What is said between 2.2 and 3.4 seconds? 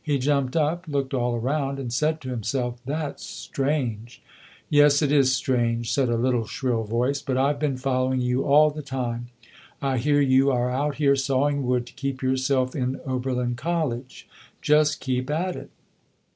to himself, "That's